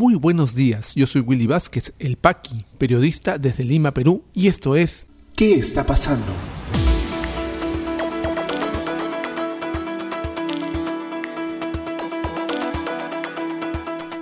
[0.00, 4.74] Muy buenos días, yo soy Willy Vázquez, el Paqui, periodista desde Lima, Perú, y esto
[4.74, 5.04] es
[5.36, 6.24] ¿Qué está pasando?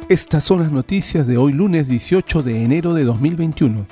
[0.09, 3.87] Estas son las noticias de hoy lunes 18 de enero de 2021.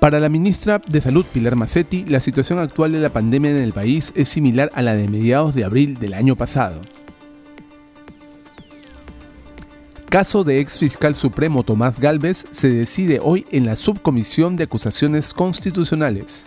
[0.00, 3.72] Para la ministra de Salud Pilar Macetti, la situación actual de la pandemia en el
[3.72, 6.82] país es similar a la de mediados de abril del año pasado.
[10.14, 15.34] Caso de ex fiscal supremo Tomás Galvez se decide hoy en la Subcomisión de Acusaciones
[15.34, 16.46] Constitucionales.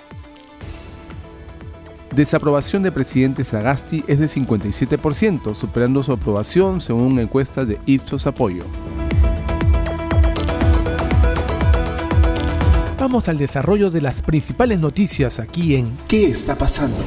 [2.16, 8.26] Desaprobación de presidente Sagasti es de 57%, superando su aprobación según una encuesta de Ipsos
[8.26, 8.64] Apoyo.
[12.98, 17.04] Vamos al desarrollo de las principales noticias aquí en ¿Qué está pasando?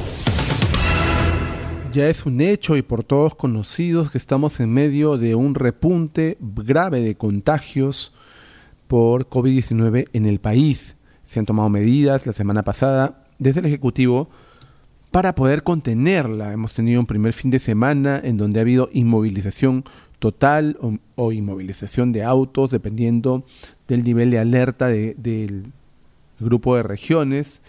[1.91, 6.37] Ya es un hecho y por todos conocidos que estamos en medio de un repunte
[6.39, 8.13] grave de contagios
[8.87, 10.95] por COVID-19 en el país.
[11.25, 14.29] Se han tomado medidas la semana pasada desde el Ejecutivo
[15.11, 16.53] para poder contenerla.
[16.53, 19.83] Hemos tenido un primer fin de semana en donde ha habido inmovilización
[20.19, 20.77] total
[21.15, 23.43] o, inmovilización de autos, dependiendo
[23.89, 25.65] del nivel de alerta del
[26.39, 27.61] grupo de regiones.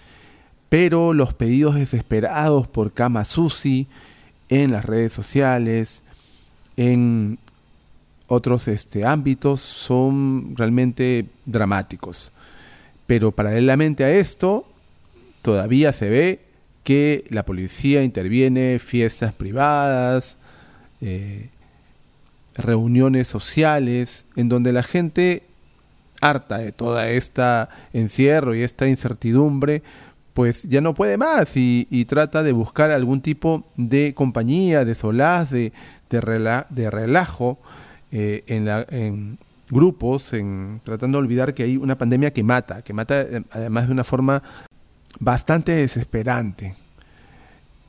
[0.69, 3.89] Pero los pedidos desesperados por cama SUSI
[4.53, 6.03] en las redes sociales,
[6.77, 7.39] en
[8.27, 12.33] otros este, ámbitos, son realmente dramáticos.
[13.06, 14.67] Pero paralelamente a esto,
[15.41, 16.41] todavía se ve
[16.84, 20.36] que la policía interviene, fiestas privadas,
[21.00, 21.48] eh,
[22.55, 25.45] reuniones sociales, en donde la gente,
[26.20, 29.83] harta de toda esta encierro y esta incertidumbre,
[30.34, 35.50] pues ya no puede más y, trata de buscar algún tipo de compañía, de solaz,
[35.50, 35.72] de,
[36.11, 37.58] de, relajo
[38.11, 39.39] eh, en, la, en
[39.70, 43.86] grupos, en, tratando de olvidar que hay una pandemia que mata, que mata eh, además
[43.86, 44.42] de una forma
[45.20, 46.74] bastante desesperante.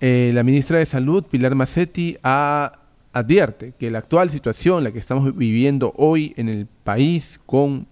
[0.01, 5.35] Eh, la ministra de Salud, Pilar Macetti, advierte que la actual situación, la que estamos
[5.35, 7.88] viviendo hoy en el país, con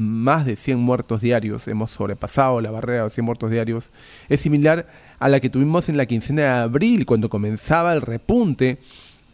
[0.00, 3.90] más de 100 muertos diarios, hemos sobrepasado la barrera de 100 muertos diarios,
[4.28, 4.86] es similar
[5.18, 8.78] a la que tuvimos en la quincena de abril, cuando comenzaba el repunte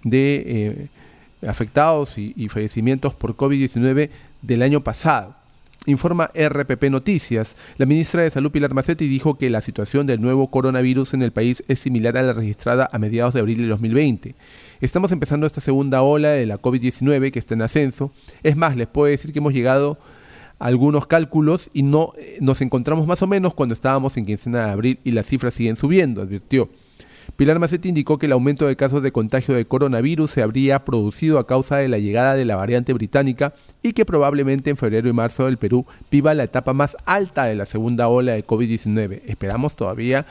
[0.02, 4.10] de eh, afectados y fallecimientos por COVID-19
[4.42, 5.34] del año pasado.
[5.86, 7.54] Informa RPP Noticias.
[7.78, 11.30] La ministra de Salud Pilar Macetti dijo que la situación del nuevo coronavirus en el
[11.30, 14.34] país es similar a la registrada a mediados de abril de 2020.
[14.80, 18.12] Estamos empezando esta segunda ola de la COVID-19 que está en ascenso.
[18.42, 19.96] Es más, les puedo decir que hemos llegado
[20.58, 24.70] algunos cálculos y no eh, nos encontramos más o menos cuando estábamos en quincena de
[24.70, 26.68] abril y las cifras siguen subiendo, advirtió.
[27.36, 31.38] Pilar Macetti indicó que el aumento de casos de contagio de coronavirus se habría producido
[31.38, 33.52] a causa de la llegada de la variante británica
[33.82, 37.54] y que probablemente en febrero y marzo el Perú viva la etapa más alta de
[37.54, 39.22] la segunda ola de COVID-19.
[39.26, 40.24] Esperamos todavía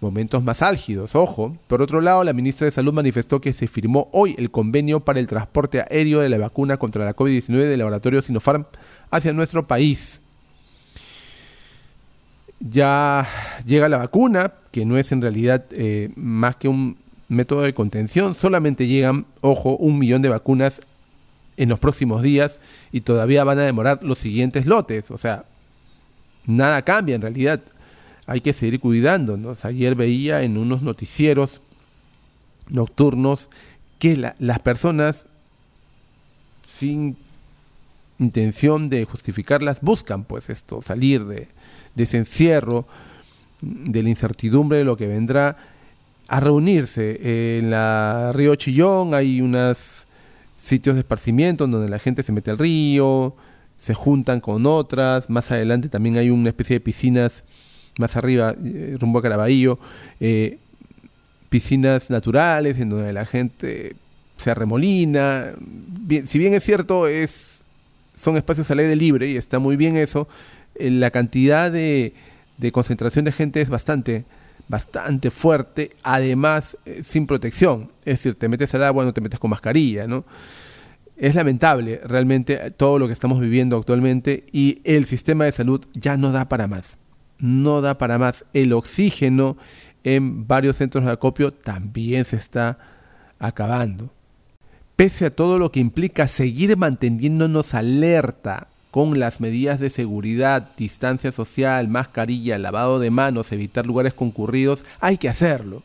[0.00, 1.56] momentos más álgidos, ojo.
[1.68, 5.20] Por otro lado, la ministra de Salud manifestó que se firmó hoy el convenio para
[5.20, 8.66] el transporte aéreo de la vacuna contra la COVID-19 del laboratorio Sinopharm
[9.12, 10.20] hacia nuestro país.
[12.58, 13.28] Ya
[13.64, 16.96] llega la vacuna, que no es en realidad eh, más que un
[17.28, 20.80] método de contención, solamente llegan, ojo, un millón de vacunas
[21.56, 22.58] en los próximos días
[22.90, 25.44] y todavía van a demorar los siguientes lotes, o sea,
[26.46, 27.60] nada cambia en realidad,
[28.26, 29.64] hay que seguir cuidándonos.
[29.64, 31.60] Ayer veía en unos noticieros
[32.70, 33.50] nocturnos
[33.98, 35.26] que las personas
[36.68, 37.16] sin
[38.18, 41.48] intención de justificarlas buscan pues esto, salir de,
[41.94, 42.86] de ese encierro,
[43.60, 45.56] de la incertidumbre de lo que vendrá,
[46.28, 47.58] a reunirse.
[47.58, 50.06] En la Río Chillón hay unos
[50.58, 53.34] sitios de esparcimiento donde la gente se mete al río,
[53.76, 57.42] se juntan con otras, más adelante también hay una especie de piscinas
[57.98, 59.78] más arriba, eh, rumbo a Caraballo,
[60.20, 60.58] eh,
[61.48, 63.96] piscinas naturales en donde la gente
[64.36, 65.52] se arremolina.
[66.24, 67.51] Si bien es cierto, es,
[68.22, 70.28] son espacios al aire libre y está muy bien eso,
[70.76, 72.12] eh, la cantidad de,
[72.70, 74.24] concentración de gente es bastante,
[74.68, 77.90] bastante fuerte, además eh, sin protección.
[78.04, 80.24] Es decir, te metes al agua, no te metes con mascarilla, ¿no?
[81.16, 86.16] Es lamentable realmente todo lo que estamos viviendo actualmente y el sistema de salud ya
[86.16, 86.98] no da para más.
[87.38, 88.44] No da para más.
[88.52, 89.56] El oxígeno
[90.04, 92.78] en varios centros de acopio también se está
[93.40, 94.10] acabando.
[94.96, 101.32] Pese a todo lo que implica seguir manteniéndonos alerta con las medidas de seguridad, distancia
[101.32, 105.82] social, mascarilla, lavado de manos, evitar lugares concurridos, hay que hacerlo.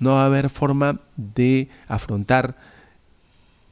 [0.00, 2.56] No va a haber forma de afrontar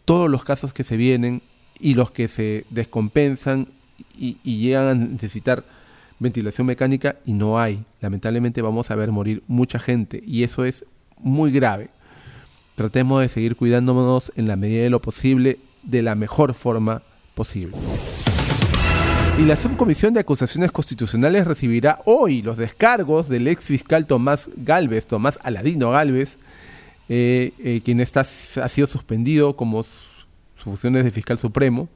[0.07, 1.43] todos los casos que se vienen
[1.79, 3.67] y los que se descompensan
[4.17, 5.63] y, llegan a necesitar
[6.19, 7.85] ventilación mecánica y no hay.
[8.01, 10.85] Lamentablemente vamos a ver morir mucha gente y eso es
[11.19, 11.91] muy grave.
[12.75, 17.03] Tratemos de seguir cuidándonos en la medida de lo posible de la mejor forma
[17.35, 17.77] posible.
[19.39, 25.07] Y la Subcomisión de Acusaciones Constitucionales recibirá hoy los descargos del ex fiscal Tomás Galvez,
[25.07, 26.39] Tomás Aladino Galvez,
[27.09, 30.27] eh, eh, quien está, ha sido suspendido como sus
[30.57, 31.89] funciones de fiscal supremo,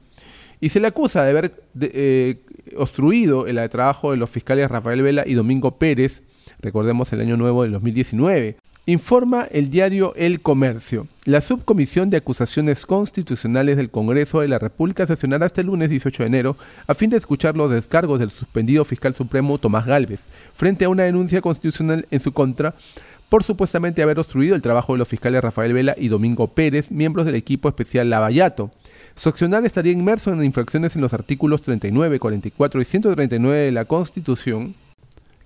[0.59, 2.39] y se le acusa de haber eh,
[2.75, 6.23] obstruido el trabajo de los fiscales Rafael Vela y Domingo Pérez,
[6.59, 8.57] recordemos el año nuevo del 2019.
[8.89, 11.07] Informa el diario El Comercio.
[11.25, 16.23] La Subcomisión de Acusaciones Constitucionales del Congreso de la República sesionará hasta el lunes 18
[16.23, 16.55] de enero
[16.87, 20.23] a fin de escuchar los descargos del suspendido fiscal supremo Tomás Galvez
[20.55, 22.75] frente a una denuncia constitucional en su contra
[23.27, 27.25] por supuestamente haber obstruido el trabajo de los fiscales Rafael Vela y Domingo Pérez, miembros
[27.25, 28.71] del equipo especial Lavallato.
[29.17, 33.83] Su accionar estaría inmerso en infracciones en los artículos 39, 44 y 139 de la
[33.83, 34.73] Constitución.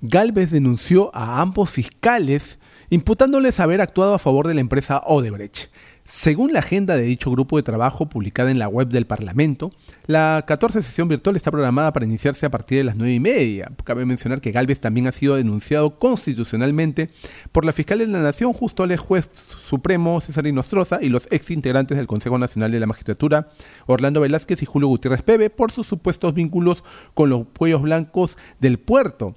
[0.03, 2.57] Galvez denunció a ambos fiscales
[2.89, 5.69] imputándoles haber actuado a favor de la empresa Odebrecht.
[6.05, 9.71] Según la agenda de dicho grupo de trabajo publicada en la web del Parlamento,
[10.07, 13.71] la 14 sesión virtual está programada para iniciarse a partir de las 9 y media.
[13.83, 17.11] Cabe mencionar que Galvez también ha sido denunciado constitucionalmente
[17.51, 21.51] por la fiscal de la Nación, justo al juez supremo César Inostroza y los ex
[21.51, 23.49] integrantes del Consejo Nacional de la Magistratura,
[23.85, 26.83] Orlando Velázquez y Julio Gutiérrez Pebe, por sus supuestos vínculos
[27.13, 29.35] con los cuellos blancos del puerto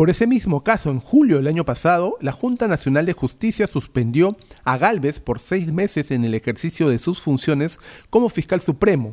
[0.00, 4.34] por ese mismo caso, en julio del año pasado, la Junta Nacional de Justicia suspendió
[4.64, 9.12] a Galvez por seis meses en el ejercicio de sus funciones como fiscal supremo.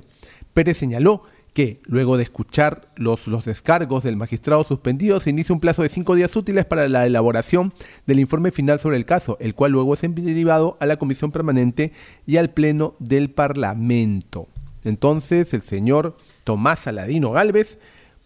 [0.54, 1.24] Pérez señaló
[1.54, 5.90] que, luego de escuchar los, los, descargos del magistrado suspendido, se inicia un plazo de
[5.90, 7.74] cinco días útiles para la elaboración
[8.06, 11.92] del informe final sobre el caso, el cual luego es derivado a la Comisión Permanente
[12.26, 14.48] y al Pleno del Parlamento.
[14.86, 17.78] Entonces, el señor Tomás Saladino Galvez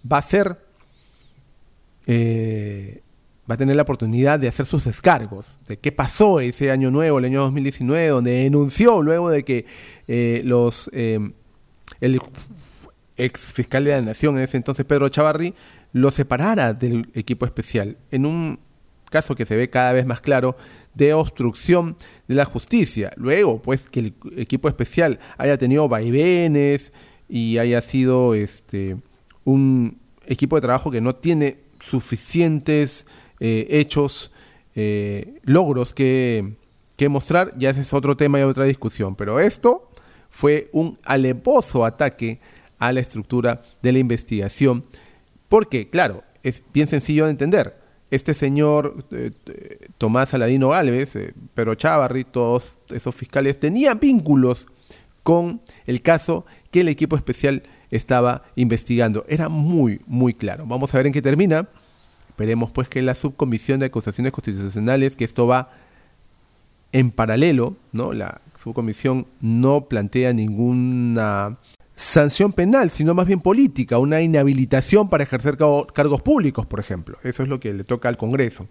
[0.05, 0.70] va a ser
[2.07, 3.01] eh,
[3.49, 7.19] va a tener la oportunidad de hacer sus descargos de qué pasó ese año nuevo,
[7.19, 9.65] el año 2019, donde denunció luego de que
[10.07, 11.19] eh, los eh,
[11.99, 12.19] el
[13.17, 15.53] ex fiscal de la Nación en ese entonces, Pedro Chavarri,
[15.93, 18.59] lo separara del equipo especial, en un
[19.09, 20.55] caso que se ve cada vez más claro
[20.93, 23.11] de obstrucción de la justicia.
[23.17, 26.93] Luego, pues, que el equipo especial haya tenido vaivenes
[27.29, 28.97] y haya sido este
[29.43, 33.05] un equipo de trabajo que no tiene suficientes
[33.39, 34.31] eh, hechos,
[34.75, 36.55] eh, logros que,
[36.95, 39.15] que mostrar, ya ese es otro tema y otra discusión.
[39.15, 39.89] Pero esto
[40.29, 42.39] fue un alevoso ataque
[42.79, 44.85] a la estructura de la investigación,
[45.49, 47.79] porque, claro, es bien sencillo de entender.
[48.09, 49.31] Este señor eh,
[49.97, 51.17] Tomás Aladino Galvez,
[51.53, 54.67] Pedro Chavarri, todos esos fiscales tenían vínculos
[55.23, 59.25] con el caso que el equipo especial estaba investigando.
[59.27, 60.65] Era muy, muy claro.
[60.65, 61.67] Vamos a ver en qué termina.
[62.37, 65.69] Veremos pues que la subcomisión de acusaciones constitucionales, que esto va
[66.91, 68.13] en paralelo, ¿no?
[68.13, 71.57] La subcomisión no plantea ninguna
[71.95, 77.17] sanción penal, sino más bien política, una inhabilitación para ejercer cargos públicos, por ejemplo.
[77.23, 78.67] Eso es lo que le toca al Congreso.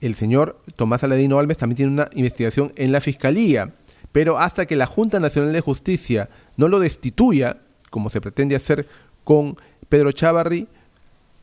[0.00, 3.74] El señor Tomás Aladino Alves también tiene una investigación en la Fiscalía,
[4.12, 7.58] pero hasta que la Junta Nacional de Justicia no lo destituya,
[7.92, 8.88] como se pretende hacer
[9.22, 9.54] con
[9.88, 10.66] Pedro Chavarri,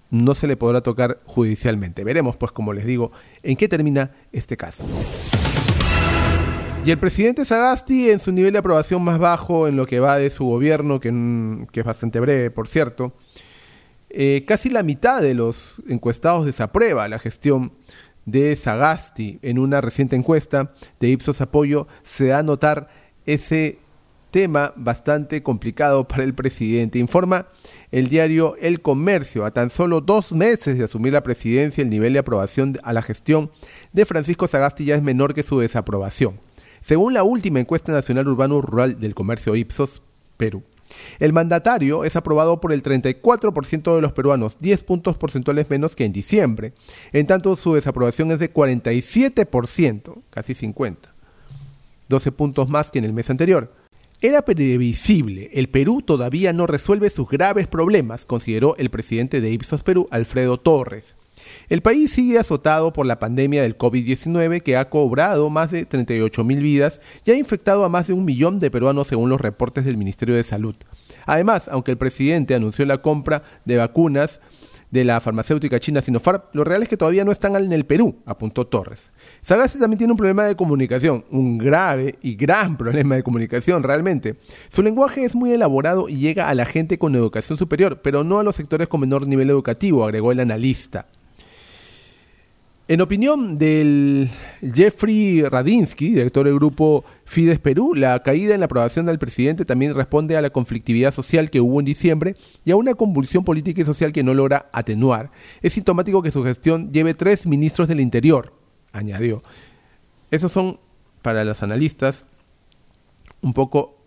[0.10, 2.04] no se le podrá tocar judicialmente.
[2.04, 3.12] Veremos, pues, como les digo,
[3.44, 4.84] en qué termina este caso.
[6.84, 10.18] Y el presidente Sagasti, en su nivel de aprobación más bajo en lo que va
[10.18, 11.10] de su gobierno, que,
[11.72, 13.14] es bastante breve, por cierto,
[14.10, 17.74] eh, casi la mitad de los encuestados desaprueba la gestión
[18.26, 19.38] de Sagasti.
[19.44, 22.90] En una reciente encuesta de Ipsos Apoyo se da a notar
[23.28, 23.78] ese
[24.32, 27.00] tema bastante complicado para el presidente.
[27.00, 27.48] Informa
[27.92, 29.46] el diario El Comercio.
[29.46, 33.02] A tan solo dos meses de asumir la presidencia, el nivel de aprobación a la
[33.02, 33.52] gestión
[33.94, 36.40] de Francisco Sagasti ya es menor que su desaprobación.
[36.82, 40.02] Según la última encuesta nacional urbano-rural del comercio Ipsos,
[40.38, 40.64] Perú.
[41.20, 46.06] El mandatario es aprobado por el 34% de los peruanos, 10 puntos porcentuales menos que
[46.06, 46.74] en diciembre.
[47.12, 51.14] En tanto, su desaprobación es de 47%, casi 50.
[52.08, 53.72] 12 puntos más que en el mes anterior.
[54.22, 59.82] Era previsible, el Perú todavía no resuelve sus graves problemas, consideró el presidente de Ipsos
[59.82, 61.16] Perú, Alfredo Torres.
[61.70, 66.44] El país sigue azotado por la pandemia del COVID-19 que ha cobrado más de 38
[66.44, 69.86] mil vidas y ha infectado a más de un millón de peruanos según los reportes
[69.86, 70.76] del Ministerio de Salud.
[71.26, 74.42] Además, aunque el presidente anunció la compra de vacunas
[74.92, 78.22] de la farmacéutica china Sinopharm, lo real es que todavía no están en el Perú,
[78.26, 79.12] apuntó Torres.
[79.42, 84.36] Sagasti también tiene un problema de comunicación, un grave y gran problema de comunicación realmente.
[84.70, 88.40] Su lenguaje es muy elaborado y llega a la gente con educación superior, pero no
[88.40, 91.08] a los sectores con menor nivel educativo, agregó el analista.
[92.90, 94.28] En opinión del
[94.62, 99.94] Jeffrey Radinsky, director del grupo Fides Perú, la caída en la aprobación del presidente también
[99.94, 103.86] responde a la conflictividad social que hubo en diciembre y a una convulsión política y
[103.86, 105.30] social que no logra atenuar.
[105.62, 108.54] Es sintomático que su gestión lleve tres ministros del Interior,
[108.92, 109.44] añadió.
[110.32, 110.80] Esos son,
[111.22, 112.26] para los analistas,
[113.44, 114.00] un poco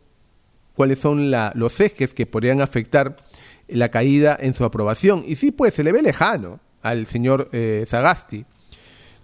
[0.74, 3.14] cuáles son los ejes que podrían afectar
[3.68, 5.22] la caída en su aprobación.
[5.24, 8.44] Y sí, pues se le ve lejano al señor eh, Sagasti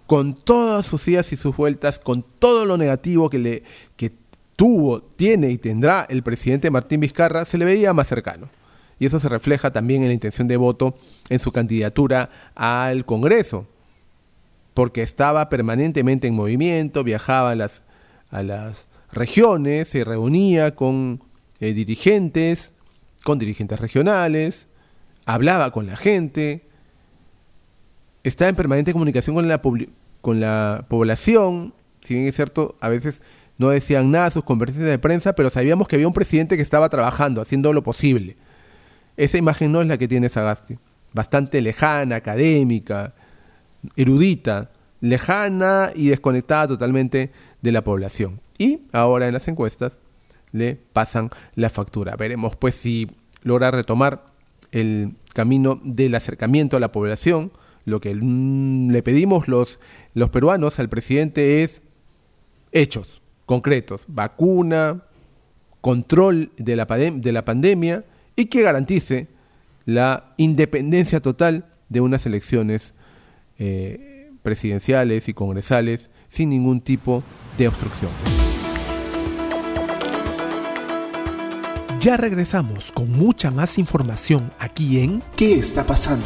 [0.09, 3.63] con todas sus idas y sus vueltas, con todo lo negativo que, le,
[3.95, 4.11] que
[4.55, 8.49] tuvo, tiene y tendrá el presidente Martín Vizcarra, se le veía más cercano.
[8.97, 10.97] Y eso se refleja también en la intención de voto
[11.29, 13.67] en su candidatura al Congreso,
[14.73, 17.83] porque estaba permanentemente en movimiento, viajaba a las,
[18.31, 21.21] a las regiones, se reunía con
[21.59, 22.73] eh, dirigentes,
[23.23, 24.69] con dirigentes regionales,
[25.25, 26.67] hablaba con la gente,
[28.23, 29.61] estaba en permanente comunicación con la,
[30.21, 33.21] con la población, si bien es cierto, a veces
[33.57, 36.89] no decían nada sus conferencias de prensa, pero sabíamos que había un presidente que estaba
[36.89, 38.37] trabajando, haciendo lo posible.
[39.17, 40.77] Esa imagen no es la que tiene Sagasti,
[41.13, 43.13] bastante lejana, académica,
[43.97, 44.71] erudita,
[45.01, 48.39] lejana y desconectada totalmente de la población.
[48.57, 49.99] Y ahora en las encuestas
[50.51, 52.15] le pasan la factura.
[52.15, 53.09] Veremos pues si
[53.43, 54.25] logra retomar
[54.71, 57.51] el camino del acercamiento a la población,
[57.89, 59.79] lo que le pedimos los,
[60.13, 61.81] los peruanos al presidente es
[62.71, 65.03] hechos concretos, vacuna,
[65.81, 68.05] control de la, de la pandemia
[68.35, 69.27] y que garantice
[69.85, 72.93] la independencia total de unas elecciones
[73.57, 77.23] eh, presidenciales y congresales sin ningún tipo
[77.57, 78.11] de obstrucción.
[81.99, 86.25] Ya regresamos con mucha más información aquí en ¿Qué está pasando?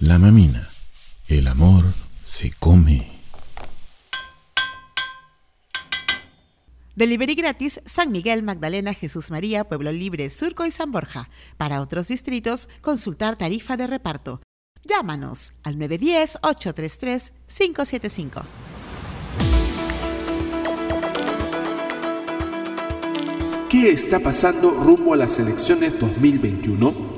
[0.00, 0.68] La mamina.
[1.26, 1.84] El amor
[2.24, 3.10] se come.
[6.94, 11.28] Delivery gratis San Miguel, Magdalena, Jesús María, Pueblo Libre, Surco y San Borja.
[11.56, 14.40] Para otros distritos, consultar tarifa de reparto.
[14.84, 18.44] Llámanos al 910-833-575.
[23.68, 27.17] ¿Qué está pasando rumbo a las elecciones 2021?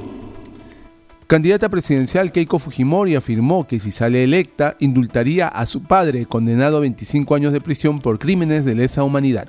[1.30, 6.80] Candidata presidencial Keiko Fujimori afirmó que si sale electa, indultaría a su padre, condenado a
[6.80, 9.46] 25 años de prisión por crímenes de lesa humanidad.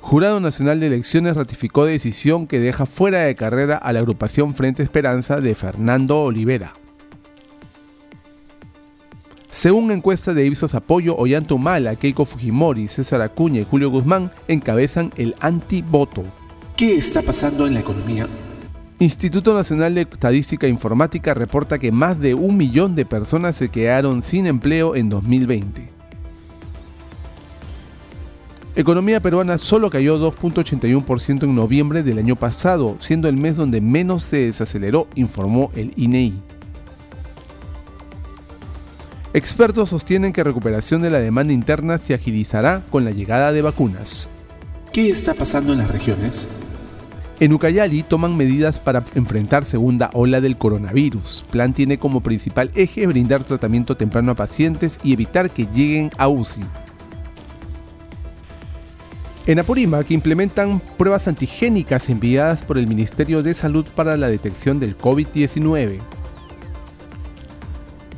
[0.00, 4.84] Jurado Nacional de Elecciones ratificó decisión que deja fuera de carrera a la agrupación Frente
[4.84, 6.74] Esperanza de Fernando Olivera.
[9.50, 11.56] Según encuesta de Ipsos Apoyo, Ollanta
[11.98, 16.22] Keiko Fujimori, César Acuña y Julio Guzmán encabezan el antivoto.
[16.76, 18.28] ¿Qué está pasando en la economía?
[19.00, 23.70] Instituto Nacional de Estadística e Informática reporta que más de un millón de personas se
[23.70, 25.88] quedaron sin empleo en 2020.
[28.76, 34.24] Economía peruana solo cayó 2.81% en noviembre del año pasado, siendo el mes donde menos
[34.24, 36.34] se desaceleró, informó el INEI.
[39.32, 43.62] E Expertos sostienen que recuperación de la demanda interna se agilizará con la llegada de
[43.62, 44.28] vacunas.
[44.92, 46.69] ¿Qué está pasando en las regiones?
[47.40, 51.46] En Ucayali toman medidas para enfrentar segunda ola del coronavirus.
[51.50, 56.28] Plan tiene como principal eje brindar tratamiento temprano a pacientes y evitar que lleguen a
[56.28, 56.60] UCI.
[59.46, 64.98] En Apurímac implementan pruebas antigénicas enviadas por el Ministerio de Salud para la detección del
[64.98, 65.98] COVID-19.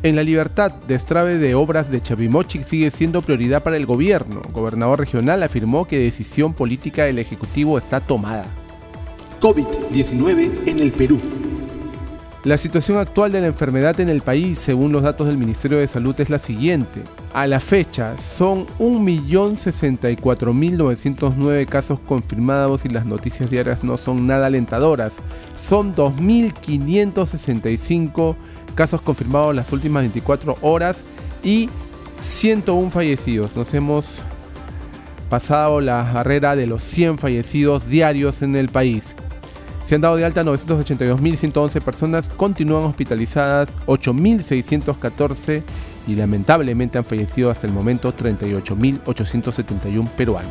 [0.03, 4.43] En la libertad, destrave de obras de Chavimochic sigue siendo prioridad para el gobierno.
[4.53, 8.62] Gobernador regional afirmó que decisión política del Ejecutivo está tomada.
[9.43, 11.19] COVID-19 en el Perú.
[12.45, 15.89] La situación actual de la enfermedad en el país, según los datos del Ministerio de
[15.89, 17.03] Salud, es la siguiente.
[17.35, 25.17] A la fecha son 1.064.909 casos confirmados y las noticias diarias no son nada alentadoras.
[25.57, 28.37] Son 2.565
[28.77, 31.03] casos confirmados en las últimas 24 horas
[31.43, 31.69] y
[32.21, 33.57] 101 fallecidos.
[33.57, 34.23] Nos hemos
[35.29, 39.17] pasado la barrera de los 100 fallecidos diarios en el país.
[39.93, 45.63] Se han dado de alta 982.111 personas, continúan hospitalizadas 8.614
[46.07, 50.51] y lamentablemente han fallecido hasta el momento 38.871 peruanos.